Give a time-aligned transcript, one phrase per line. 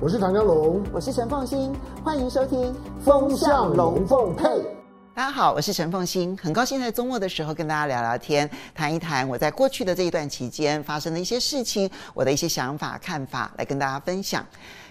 [0.00, 2.60] 我是唐江龙，我是陈凤欣，欢迎收听
[3.00, 4.48] 《风向龙凤配》。
[5.16, 14.44] 大家好，我是陈凤欣，很高兴在周末的时候跟大家聊聊天，谈一谈我在过去的这一段期间发生的一些事情，我的一些想法、看法，来跟大家分享。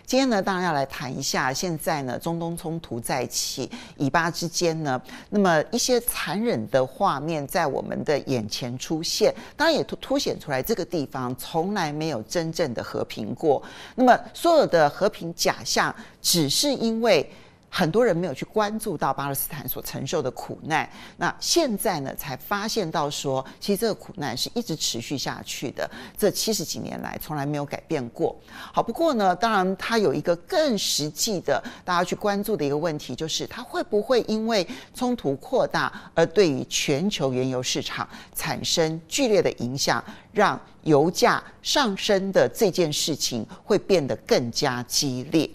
[0.05, 4.99] 今天呢，当然要来谈一下现在呢，中东冲突再起，以巴之间呢，
[5.29, 13.61] 那么一些残忍的画面在我们的眼前出现，当然也凸凸显出来这个地方从来没有真正的和平过。
[13.95, 17.29] 那么所有的和平假象，只是因为。
[17.75, 20.87] 很多人没有去关注到巴勒斯坦所承受的苦难，
[21.17, 28.39] 那现在呢，才发现到说，其实这个苦难是一直持续下去的，这七十几年来从来没有改变过。
[28.71, 45.49] 好，不过呢，当然它有一个更实际的大家去关注的一个问题，就是它会不会因为冲突扩大而对于全球原油市场产生剧烈的影响，让油价上升的这件事情会变得更加激烈。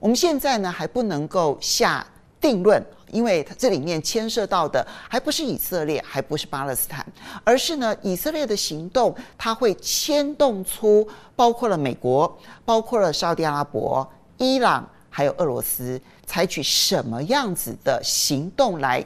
[0.00, 2.04] 我们现在呢还不能够下
[2.40, 7.06] 定论，因为它这里面牵涉到的还不是以色列，还不是巴勒斯坦，
[7.44, 19.04] 而是呢以色列的行动，它会牵动出包括了美国、包括了沙特阿拉伯、伊朗还有俄罗斯，采取什么样子的行动来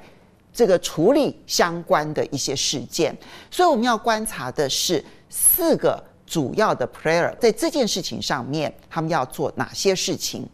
[0.53, 3.17] 这个处理相关的一些事件。
[3.51, 10.49] 所以我们要观察的是四个主要的 player 在这件事情上面，他们要做哪些事情。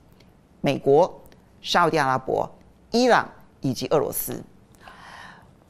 [0.61, 1.23] 美国、
[1.61, 2.51] 沙特阿拉伯、
[2.91, 3.29] 伊朗
[3.61, 4.43] 以及俄罗斯，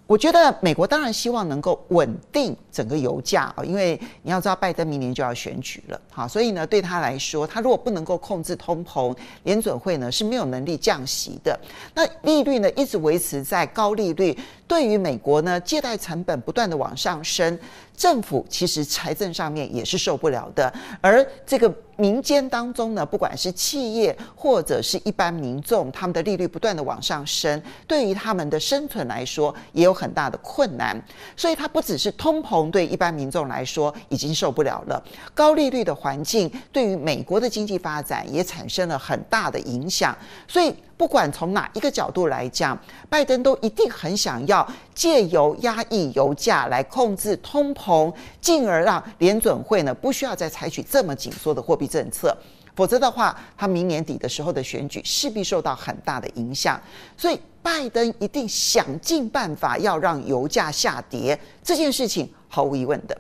[0.07, 11.59] 我觉得美国当然希望能够稳定整个油价啊，因为你要知道拜登明年就要选举了，好，所以呢，对他来说，他如果不能够控制通膨，联准会呢是没有能力降息的。
[11.95, 17.57] 那利率呢一直维持在高利率，对于美国呢借贷成本不断的往上升。
[17.97, 30.99] 政府其实财政上面也是受不了的，而这个民间当中呢，不管是企业或者是一般民众，他们的利率不断的往上升，对于他们的生存来说也有很大的困难。
[31.37, 35.03] 所以它不只是通膨对一般民众来说已经受不了了，
[35.35, 40.17] 高利率的环境对于美国的经济发展也产生了很大的影响。
[40.49, 40.75] 所以。
[41.01, 42.79] 不管从哪一个角度来讲，
[43.09, 52.37] 拜登都一定很想要借由压抑油价来控制通膨，进而让联准会呢不需要再采取这么紧缩的货币政策。
[52.77, 56.79] 否则的话，他明年底的时候的选举势必受到很大的影响。
[57.17, 63.19] 所以，拜登一定想尽办法要让油价下跌，这件事情毫无疑问的。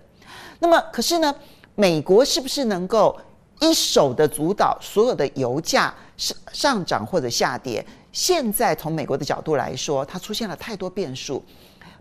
[0.59, 1.35] 那么，可是呢，
[1.77, 3.19] 美国是不是能够
[3.61, 5.95] 一手的主导所有的油价？
[6.17, 7.83] 上上涨或者下跌，
[8.13, 11.43] 现在从美国的角度来说，它出现了太多变数。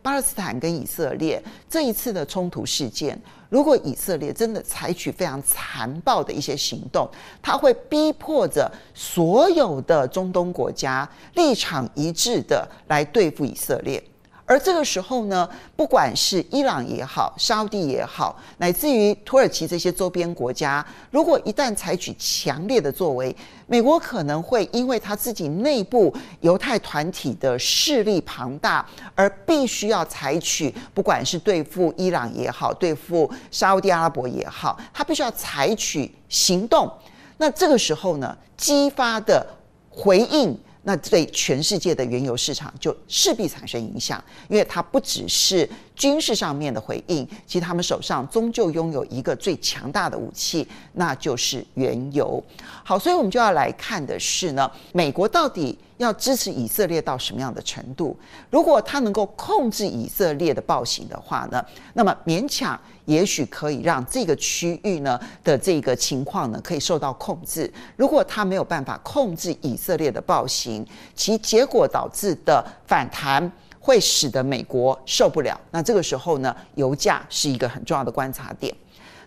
[0.02, 7.10] 巴勒斯坦跟以色列这一次的冲突事件，如果以色列真的采取非常残暴的一些行动，
[7.42, 14.04] 它会逼迫着所有的中东国家立场一致的来对付以色列。
[14.50, 23.34] 而这个时候呢，不管是伊朗也好，沙地也好，乃至于土耳其这些周边国家，如果一旦采取强烈的作为，
[23.68, 26.12] 美国可能会因为他自己内部
[26.42, 28.84] 犹太团体的势力庞大，
[29.14, 36.92] 而必须要采取，不管是对付伊朗也好，对付沙地阿拉伯也好，他必须要采取行动。
[37.38, 39.46] 那这个时候呢，激发的
[39.92, 40.60] 回应。
[40.90, 52.42] 那对全世界的原油市场就势必产生影响，因为它不只是军事上面的回应，其实他们手上终究拥有一个最强大的武器，那就是原油。
[52.86, 58.18] 好，所以我们就要来看的是呢，美国到底要支持以色列到什么样的程度？
[58.50, 61.62] 如果他能够控制以色列的暴行的话呢，
[61.94, 67.70] 那么勉强也许可以让这个区域呢的这个情况呢可以受到控制。
[67.98, 73.52] 如果他没有办法控制以色列的暴行，其结果导致的反弹
[73.90, 75.60] 会使得美国受不了。
[75.72, 78.72] 那这个时候呢，油价是一个很重要的观察点。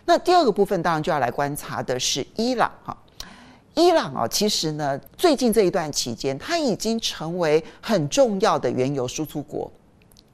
[0.04, 2.96] 那第二个部分当然就要来观察的是伊朗哈。
[3.74, 9.68] 伊朗啊，其实呢，最近这一段期间，它已经成为很重要的原油输出国。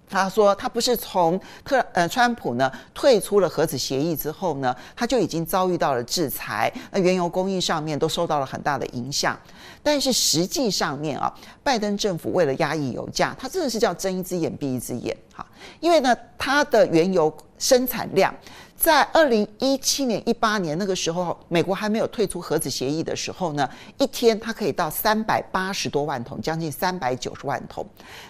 [0.09, 9.39] 他说，他不是从特呃川普呢退出了核子协议之后呢，他就已经遭遇到了制裁，那原油供应上面都受到了很大的影响。
[9.83, 11.33] 但是实际上面啊，
[11.63, 15.47] 拜登政府为了压抑油价，他真的是叫睁一只眼闭一只眼哈，
[15.81, 18.35] 因为呢，它的原油生产量
[18.79, 27.85] 在二零一七年、一八年那个时候，美国还没有退出核子协议的时候呢，一天它可以到三百八十多万桶，将近三百九十万桶。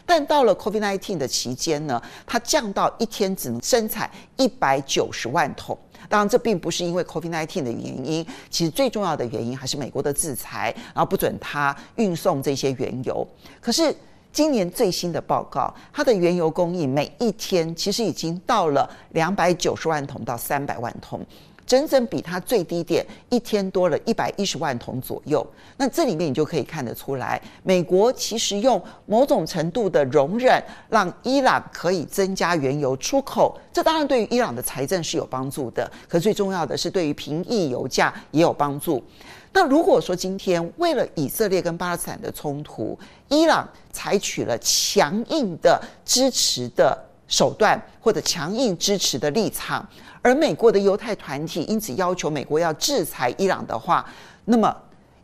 [0.06, 5.78] 但到了 COVID-19 的期间呢，它降到一天只能生产一百九十万桶。
[6.08, 13.26] 当然，这并不是因为 COVID-19 的原因，其实最重要的原因还是美国的制裁，然后不准它运送这些原油。
[13.60, 13.94] 可是。
[14.32, 21.20] 今年最新的报告，它的原油供应每一天其实已经到了两百九十万桶到三百万桶，
[21.68, 25.46] 整整比它最低点一天多了一百一十万桶左右。
[25.76, 33.56] 那这里面你就可以看得出来，美国其实用某种程度的容忍，让伊朗可以增加原油出口。
[33.70, 39.04] 这当然对于伊朗的财政是有帮助的，可最重要的是对于平抑油价也有帮助。
[39.52, 42.98] 那如果说今天为了以色列跟巴勒斯坦的冲突，
[43.28, 49.86] 伊朗采取了强硬的支持的手段或者强硬支持的立场，
[50.28, 54.04] 而美国的犹太团体因此要求美国要制裁伊朗的话，
[54.44, 54.76] 那么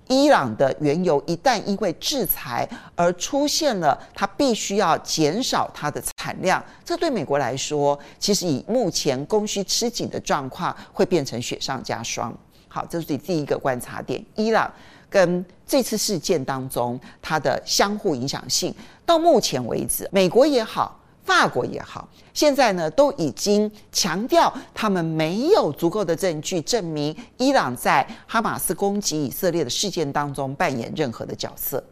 [0.09, 2.67] 伊朗的原油一旦因为制裁
[2.97, 12.35] 而出现了它必须要减少它的产量，这对美国来说，其实以目前供需吃紧的状况，会变成雪上加霜。
[12.69, 14.25] 好，这是第一个观察点。
[14.35, 14.73] 伊朗
[15.11, 18.75] 跟这次事件当中，它的相互影响性，
[19.05, 31.83] 到目前为止，美国也好，法国也好，现在呢都已经强调，他们没有足够的证据证明伊朗在哈马斯攻击以色列的事件当中扮演任何的角色。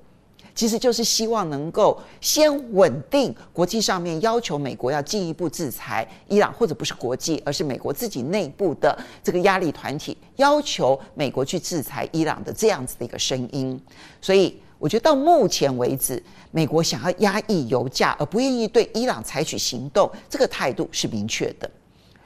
[0.55, 8.94] 其实就是希望能够先稳定国际上面要求美国要进一步制裁伊朗，或者不是国际，而是美国自己内部的
[9.25, 13.81] 这个压力团体要求美国去制裁伊朗的这样子的一个声音。
[14.20, 16.20] 所以我觉得到目前为止，
[16.50, 21.70] 美国想要压抑油价而不愿意对伊朗采取行动，这个态度是明确的。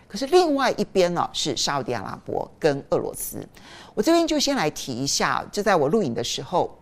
[0.08, 3.46] 可是另外一边呢，是沙特阿拉伯跟俄罗斯。
[3.94, 6.74] 我这边就先来提一下，就在我录影的时候。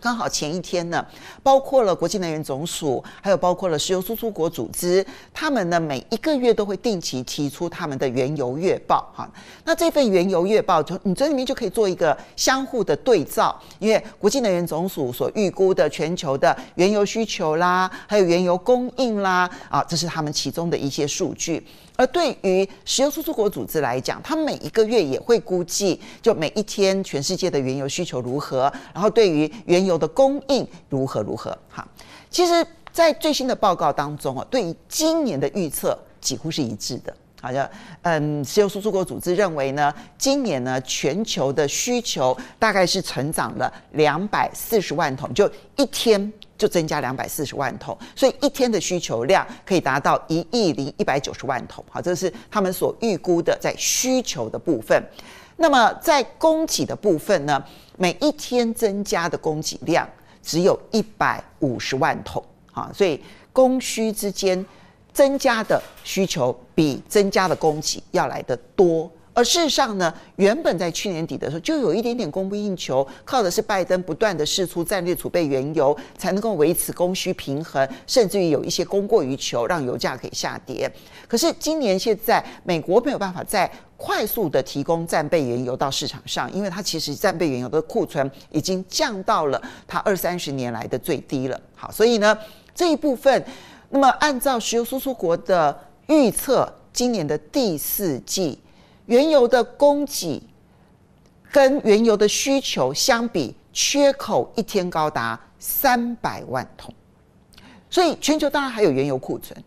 [0.00, 1.04] 刚好前一天呢，
[1.42, 5.04] 包括了国际能源总署，还有包括了石油输出国组织，
[5.34, 9.28] 他们呢每一个月都会定期提出他们的原油月报哈。
[9.64, 21.66] 那这份原油月报，就你这里面就可以做一个相互的对照，因为国际能源总署所预估的全球的原油需求啦，还有原油供应啦，啊，这是他们其中的一些数据。
[21.98, 31.50] 而对于石油输出国组织来讲，它每一个月也会估计，就每一天全世界的原油需求如何，然后对于原油的供应如何如何。
[31.68, 31.84] 哈，
[32.30, 37.12] 其实，在最新的报告当中啊，对于今年的预测几乎是一致的。
[37.40, 37.68] 好像，
[38.02, 46.32] 嗯，石油输出国组织认为呢，今年呢，全球的需求大概是成长了两百四十万桶，就一天。
[46.58, 51.82] 就增加两百四十万桶，所以一天的需求量可以达到一亿零一百九十万桶。
[51.88, 55.00] 好，这是他们所预估的在需求的部分。
[55.56, 57.64] 那么在供给的部分呢，
[57.96, 60.06] 每一天增加的供给量
[60.42, 62.44] 只有一百五十万桶。
[62.72, 63.20] 啊，所以
[63.52, 64.64] 供需之间
[65.12, 69.10] 增加的需求比增加的供给要来得多。
[69.38, 80.92] 而事实上呢，原本在去年底的时候就有一点点供不应求，靠的是拜登不断的释出战略储备原油，才能够维持供需平衡，甚至于有一些供过于求，让油价可以下跌。
[81.28, 91.60] 可是今年现在美国没有办法再快速的提供战备原油到市场上，因为它其实战备原油的库存已经降到了它二三十年来的最低了。
[91.76, 92.36] 好，所以呢
[92.74, 93.44] 这一部分，
[93.90, 98.58] 那么按照石油输出国的预测，今年的第四季。
[99.08, 100.42] 原油的供给
[101.50, 106.94] 跟原油的需求相比，缺口一天高达三百万桶，
[107.88, 109.58] 所以全球当然还有原油库存，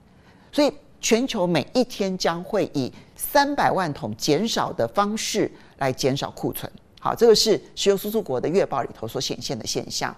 [0.51, 6.71] 所以全球每一天将会以三百万桶减少的方式来减少库存。
[6.99, 10.15] 好，这个是石油输出国的月报里头所显现的现象。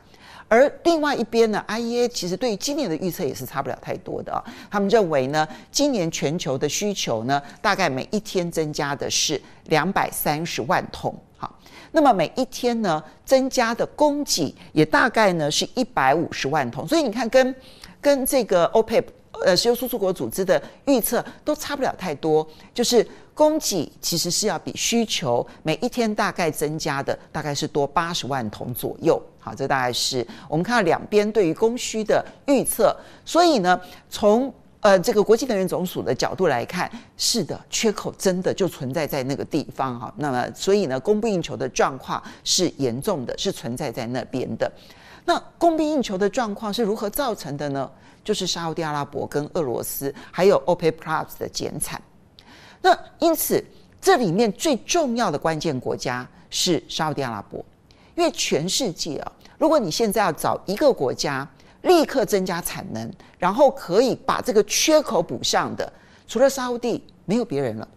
[0.48, 4.44] 而另外一边呢，IEA 其实对于今年的预测也是差不了太多的啊。
[4.70, 11.16] 他们认为呢，今年全球的需求呢，大概每一天增加的是两百三十万桶。
[11.38, 11.58] 好，
[11.92, 16.88] 那么每一天呢，增加的供给也大概呢是一百五十万桶。
[16.88, 17.56] 所以你看跟，
[18.00, 19.04] 跟这个 OPEP
[19.46, 23.06] 呃石油输出国组织的预测都差不了太多，就是。
[23.36, 32.96] 供给其实是要比需求每一天大概增加的大概是多八十万桶左右，好，这大概是我们看到两边对于供需的预测。
[33.26, 36.88] 所以呢，从呃这个国际能源总署的角度来看，
[37.18, 40.14] 是的，缺口真的就存在在那个地方哈。
[40.18, 44.72] 那么，所以呢，供不应求的状况是严重的，是存在在那边的。
[45.26, 47.90] 那供不应求的状况是如何造成的呢？
[48.24, 52.02] 就是沙乌地阿拉伯跟俄罗斯还有 OPEC Plus 的减产。
[52.82, 53.64] 那因此，
[54.02, 57.64] 这里面最重要的关键国家是沙乌地阿拉伯，
[58.16, 61.48] 因为全世界啊，如果你现在要找一个国家
[61.84, 65.92] 立刻增加产能，然后可以把这个缺口补上的，
[66.28, 67.88] 除了沙乌地，没有别人了。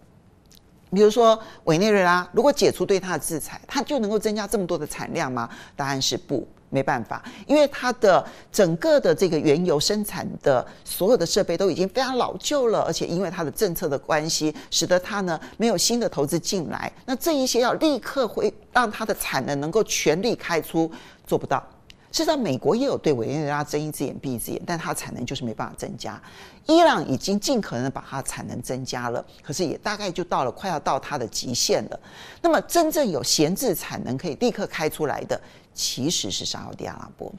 [0.89, 5.49] 比如说委内瑞拉，如果解除对它的制裁，它就能够增加这么多的产量吗？
[5.75, 6.47] 答案是不。
[6.69, 16.91] 没办法，因为它的整个的这个原油生产的所有的设备都已经非常老旧了，而且因为它的政策的关系，使得它呢没有新的投资进来。
[17.05, 20.91] 那这一些要立刻会让它的产能能够全力开出，
[21.25, 21.63] 做不到。
[22.11, 26.19] 事实上，美国也有对委内瑞拉睁一只眼闭一只眼，但它产能就是没办法增加。
[26.65, 31.99] 伊朗已经尽可能的把它产能增加了，可是也大概就到了快要到它的极限了。
[32.41, 35.39] 那么真正有闲置产能可以立刻开出来的，
[35.73, 37.31] 其实是沙特阿拉伯。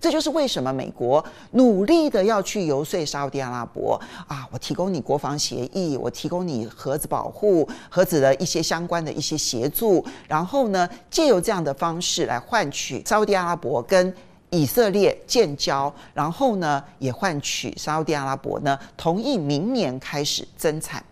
[0.00, 14.12] 这就是为什么美国努力的要去游说沙乌地阿拉伯啊，我提供你国防协议，我提供你核子保护、核子的一些相关的一些协助，然后呢，借由这样的方式来换取沙乌地阿拉伯跟
[14.50, 21.02] 以色列建交，然后呢，也换取沙乌地阿拉伯呢同意明年开始增产。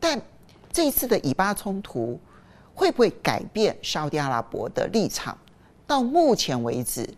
[0.00, 0.20] 但
[0.72, 2.18] 这一次的以巴冲突
[2.74, 5.36] 会不会改变沙乌地阿拉伯的立场？
[5.86, 7.08] 到目前为止。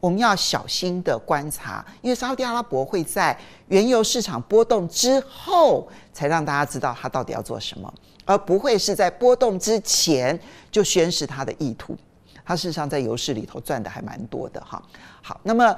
[0.00, 3.38] 我们要小心的观察，因为沙乌地阿拉伯会在
[3.68, 7.92] 原油市场波动之后，才让大家知道他到底要做什么，
[8.24, 10.38] 而不会是在波动之前
[10.70, 11.96] 就宣示他的意图。
[12.44, 14.82] 他事实上在油市里头赚的还蛮多的哈。
[15.22, 15.76] 好，那么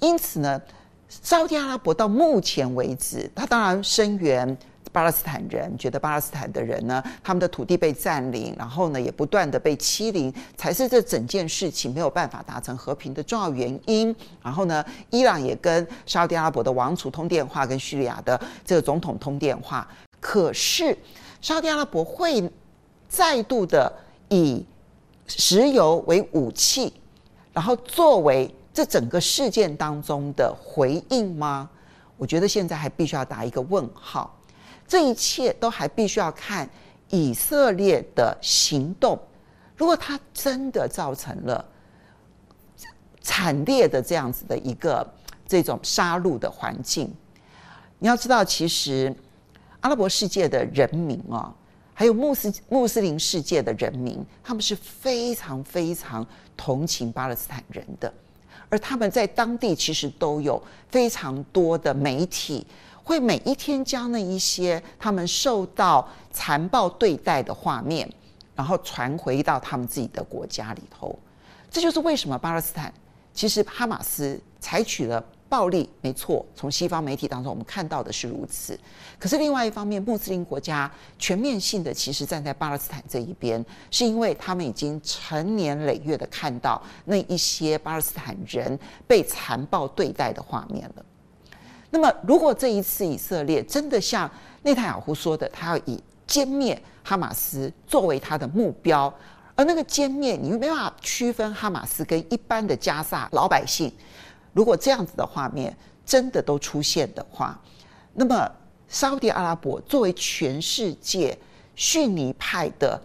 [0.00, 0.60] 因此呢，
[1.08, 4.56] 沙乌地阿拉伯到目前为止，他当然声援。
[4.92, 14.14] 巴勒斯坦人觉得巴勒斯坦的人呢，他们的土地被占领，然后呢也不断的被欺凌，才是这整件事情没有办法达成和平的重要原因。
[14.42, 19.88] 然后呢，伊朗也跟沙特阿拉伯的王储通电话，跟叙利亚的这个总统通电话。
[20.20, 20.96] 可是
[21.40, 22.48] 沙特阿拉伯会
[23.08, 23.90] 再度的
[24.28, 24.64] 以
[25.26, 26.92] 石油为武器，
[27.52, 31.68] 然后作为这整个事件当中的回应吗？
[32.18, 34.38] 我觉得现在还必须要打一个问号。
[34.92, 36.68] 这一切都还必须要看
[37.08, 39.18] 以色列的行动。
[39.74, 41.64] 如果他真的造成了
[43.22, 45.10] 惨烈的这样子的一个
[45.46, 47.10] 这种杀戮的环境，
[48.00, 49.16] 你要知道，其实
[49.80, 51.50] 阿拉伯世界的人民啊，
[51.94, 58.12] 还有穆斯穆斯林世界的人民，他们是非常非常同情巴勒斯坦人的，
[58.68, 62.66] 而他们在当地其实都有非常多的媒体。
[63.04, 68.08] 会每一天将那一些他们受到残暴对待的画面，
[68.54, 71.18] 然后传回到他们自己的国家里头。
[71.70, 72.92] 这就是为什么巴勒斯坦
[73.32, 76.44] 其实哈马斯采取了暴力，没错。
[76.54, 78.78] 从西方媒体当中我们看到的是如此。
[79.18, 91.04] 可是另外一方面，穆斯林国家全面性的其实站在巴勒斯坦这一边，是因为他们已经成年累月的看到那一些巴勒斯坦人被残暴对待的画面了。
[91.94, 94.28] 那么，如果这一次以色列真的像
[94.62, 99.12] 内塔尼亚胡说的，他要以歼灭哈马斯作为他的目标，
[99.54, 103.92] 而那个歼灭，你又没办法区分哈马斯跟一般的加萨老百姓。
[104.54, 107.60] 如果这样子的画面真的都出现的话，
[108.14, 108.50] 那么
[108.88, 111.38] 沙乌地阿拉伯作为全世界
[111.76, 112.98] 逊尼派的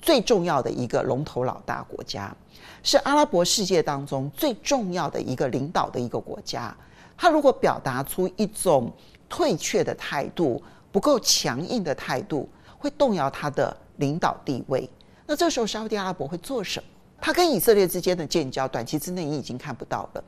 [0.00, 2.34] 最重要的一个龙头老大国家，
[2.82, 6.74] 是阿拉伯世界当中最重要的一个领导的一个国家。
[7.22, 8.92] 他如果表达出一种
[9.28, 10.60] 退却的态度，
[10.90, 14.90] 不够强硬的态度，会动摇他的领导地位。
[15.24, 16.88] 那这时候沙乌地阿拉伯会做什么？
[17.20, 20.24] 他跟以色列之间的建交，短期之内你已经看不到了。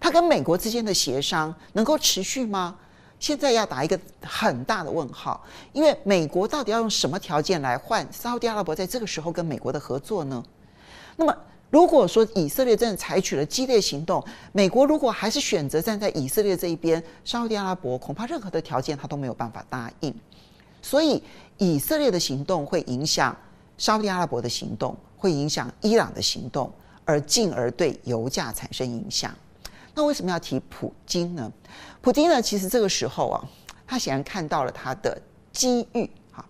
[0.00, 2.76] 他跟美国之间的协商能够持续吗？
[3.20, 5.40] 现在要打一个很大的问号，
[5.72, 10.44] 因为美国到底要用什么条件来换沙乌地阿拉伯在这个时候跟美国的合作呢？
[11.14, 11.32] 那么。
[11.74, 20.14] 如果说以色列真的采取了激烈行动，美国如果还是选择站在以色列这一边，沙乌地阿拉伯恐怕任何的条件他都没有办法答应。
[20.80, 21.20] 所以
[21.58, 23.36] 以色列的行动会影响
[23.76, 26.72] 沙乌地阿拉伯的行动，会影响伊朗的行动，
[27.04, 29.34] 而进而对油价产生影响。
[29.96, 31.52] 那为什么要提普京呢？
[32.00, 33.44] 普京呢，其实这个时候啊，
[33.84, 35.20] 他显然看到了他的
[35.52, 36.46] 机遇哈，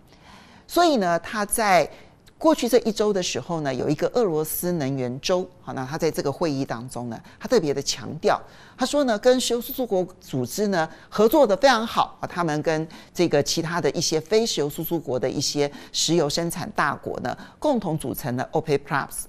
[0.67, 1.89] 所以呢，他在。
[2.37, 8.39] 过去这一周的时候呢，有一个俄罗斯能源周，好，那他在这个会议当中呢，他特别的强调，
[8.77, 19.23] 他说呢，跟石油输出国组织呢合作的非常好啊，他们跟这个其他的一些非石油输出国的一些石油生产大国呢，共同组成了 OPEC Plus，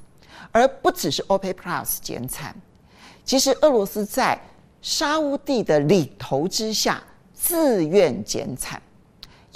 [0.51, 2.55] 而不只是 OPEC Plus 减产，
[3.25, 4.39] 其实俄罗斯在
[4.83, 7.01] 沙乌地的领头之下
[7.33, 8.83] 自愿减产。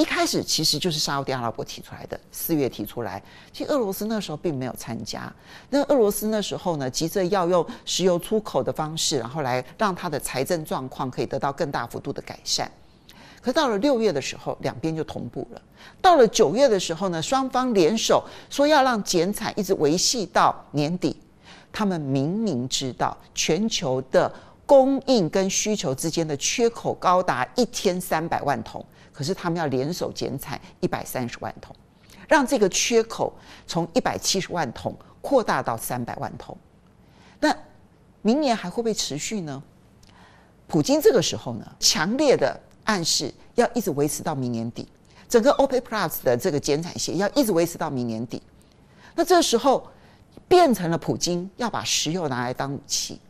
[0.01, 3.23] 一开始其实就是沙乌地阿拉伯提出来的，四月提出来。
[3.53, 5.31] 其实俄罗斯那时候并没有参加。
[5.69, 12.71] 那俄罗斯那时候呢，急着要用石油出口的方式，然后来让他的财政状况可以得到更大幅度的改善。
[13.43, 15.61] 可到了六月的时候，两边就同步了。
[16.01, 21.15] 到了九月的时候呢，双方联手说要让减产一直维系到年底。
[21.71, 24.33] 他们明明知道全球的
[24.65, 28.83] 供应跟需求之间的缺口高达一天三百万桶。
[29.21, 31.77] 可是他们要联手减产一百三十万桶，
[32.27, 33.31] 让这个缺口
[33.67, 36.57] 从一百七十万桶扩大到三百万桶。
[37.39, 37.55] 那
[38.23, 39.63] 明年还会不会持续呢？
[40.67, 44.89] 普京这个时候呢，强烈的暗示要一直维持到明年底，
[45.29, 48.43] 整个 OPEC Plus 的这个减产协议要一直维持到明年底。
[49.15, 49.87] 那这时候
[50.49, 53.21] 变成了普京要把石油拿来当武器，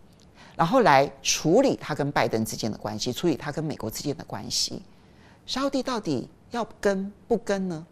[0.55, 4.81] 然后来处理他跟拜登之间的关系，处理他跟美国之间的关系。
[5.51, 7.85] 沙乌地到底要跟不跟呢？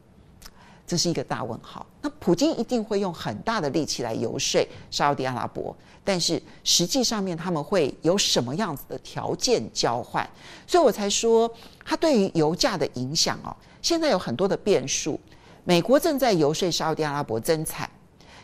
[0.87, 1.85] 这是一个大问号。
[2.01, 10.25] 那普京一定会用很大的力气来游说沙乌地阿拉伯，但是实际上面他们会有什么样子的条件交换？
[10.69, 11.53] 所以我才说，
[11.85, 13.51] 他对于油价的影响哦，
[13.83, 15.19] 现在有很多的变数。
[15.65, 17.91] 美国正在游说沙乌地阿拉伯增产，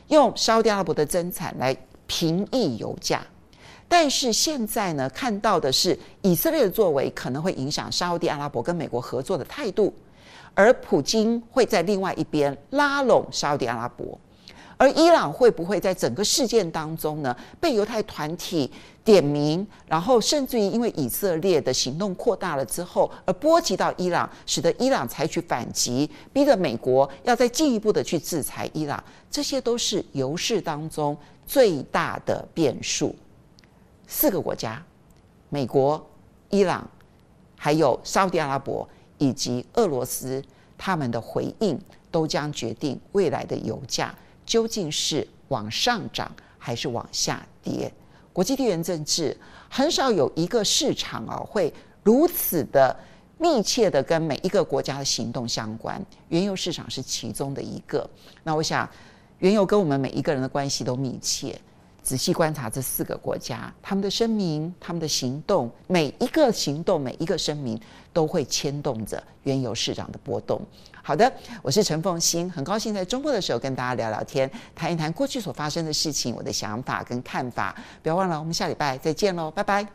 [0.09, 1.77] 用沙乌地阿拉伯的增产来
[2.09, 3.25] 平抑油价。
[3.97, 9.95] 但是现在呢，看到的是以色列的作为可能会影响沙乌地阿拉伯跟美国合作的态度，
[10.53, 14.19] 而普京会在另外一边拉拢沙乌地阿拉伯，
[14.77, 18.69] 而伊朗会不会在整个事件当中呢，被犹太团体
[19.05, 33.15] 点名，然后甚至于因为以色列的行动扩大了之后，而波及到伊朗，使得伊朗采取反击，逼着美国要再进一步的去制裁伊朗，这些都是油市当中最大的变数。
[34.07, 34.83] 四个国家，
[35.49, 36.05] 美国、
[36.51, 36.89] 伊朗，
[37.57, 40.43] 还有沙乌地阿拉伯以及俄罗斯，
[40.77, 41.81] 他们的回应
[42.11, 47.93] 都将决定未来的油价究竟是往上涨还是往下跌。
[48.33, 49.37] 国际地缘政治
[49.69, 52.95] 很少有一个市场啊会如此的
[53.39, 58.09] 密切的跟每一个国家的行动相关，原油市场是其中的一个。
[58.43, 58.89] 那我想，
[59.39, 61.59] 原油跟我们每一个人的关系都密切。
[62.05, 67.81] 仔细观察这四个国家，他们的声明、他们的行动，每一个行动、每一个声明，
[68.13, 70.61] 都会牵动着原油市场的波动。
[71.03, 77.75] 好的，我是陈凤欣，很高兴在周末的时候跟大家聊聊天，谈一谈过去所发生的事情，我的想法跟看法。
[78.03, 79.95] 不要忘了，我们下礼拜再见喽，拜拜。